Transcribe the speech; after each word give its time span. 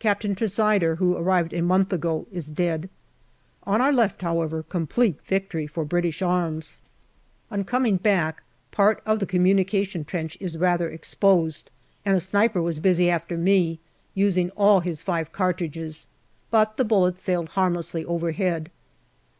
Captain 0.00 0.34
Tressider, 0.34 0.96
who 0.96 1.16
arrived 1.16 1.52
a 1.52 1.62
month 1.62 1.92
ago, 1.92 2.26
is 2.32 2.50
dead. 2.50 2.90
On 3.62 3.80
our 3.80 3.92
left, 3.92 4.20
however, 4.22 4.64
complete 4.64 5.20
victory 5.24 5.68
for 5.68 5.84
British 5.84 6.20
arms. 6.20 6.80
On 7.48 7.62
coming 7.62 7.96
back, 7.96 8.42
part 8.72 9.00
of 9.06 9.20
the 9.20 9.24
communication 9.24 10.04
trench 10.04 10.36
is 10.40 10.58
rather 10.58 10.90
exposed 10.90 11.70
and 12.04 12.16
a 12.16 12.20
sniper 12.20 12.60
was 12.60 12.80
busy 12.80 13.08
after 13.08 13.36
me, 13.38 13.78
using 14.16 14.50
all 14.56 14.80
his 14.80 15.00
five 15.00 15.30
cartridges, 15.30 16.08
but 16.50 16.76
the 16.76 16.84
bullets 16.84 17.22
sailed 17.22 17.50
harmlessly 17.50 18.04
over 18.04 18.32
head. 18.32 18.68